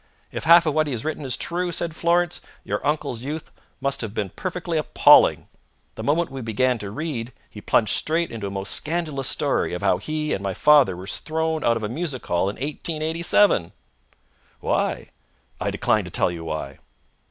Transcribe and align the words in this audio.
"If 0.31 0.45
half 0.45 0.65
of 0.65 0.73
what 0.73 0.87
he 0.87 0.91
has 0.93 1.05
written 1.05 1.23
is 1.23 1.37
true," 1.37 1.71
said 1.71 1.95
Florence, 1.95 2.41
"your 2.63 2.83
uncle's 2.83 3.21
youth 3.21 3.51
must 3.79 4.01
have 4.01 4.15
been 4.15 4.31
perfectly 4.31 4.79
appalling. 4.79 5.47
The 5.93 6.01
moment 6.01 6.31
we 6.31 6.41
began 6.41 6.79
to 6.79 6.89
read 6.89 7.31
he 7.51 7.61
plunged 7.61 7.91
straight 7.93 8.31
into 8.31 8.47
a 8.47 8.49
most 8.49 8.73
scandalous 8.73 9.27
story 9.29 9.75
of 9.75 9.83
how 9.83 9.99
he 9.99 10.33
and 10.33 10.41
my 10.41 10.55
father 10.55 10.97
were 10.97 11.05
thrown 11.05 11.63
out 11.63 11.77
of 11.77 11.83
a 11.83 11.87
music 11.87 12.25
hall 12.25 12.49
in 12.49 12.55
1887!" 12.55 13.73
"Why?" 14.59 15.11
"I 15.59 15.69
decline 15.69 16.03
to 16.05 16.09
tell 16.09 16.31
you 16.31 16.45
why." 16.45 16.79